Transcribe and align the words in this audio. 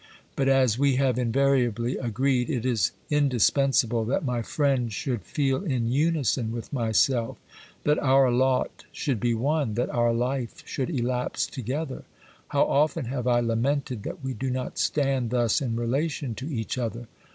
But, 0.35 0.49
as 0.49 0.79
we 0.79 0.95
have 0.95 1.19
invariably 1.19 1.95
agreed, 1.95 2.49
it 2.49 2.65
is 2.65 2.91
indispensable 3.11 4.03
that 4.05 4.25
my 4.25 4.41
friend 4.41 4.91
should 4.91 5.21
feel 5.21 5.63
in 5.63 5.91
unison 5.91 6.51
with 6.51 6.73
myself; 6.73 7.37
that 7.83 7.99
our 7.99 8.31
lot 8.31 8.85
should 8.91 9.19
be 9.19 9.35
one; 9.35 9.75
that 9.75 9.91
our 9.91 10.11
life 10.11 10.63
should 10.65 10.89
elapse 10.89 11.45
together. 11.45 12.01
How 12.47 12.63
often 12.63 13.05
have 13.05 13.27
I 13.27 13.41
lamented 13.41 14.01
that 14.01 14.23
we 14.23 14.33
do 14.33 14.49
not 14.49 14.79
stand 14.79 15.29
thus 15.29 15.61
in 15.61 15.75
relation 15.75 16.33
to 16.33 16.47
each 16.51 16.79
other 16.79 17.07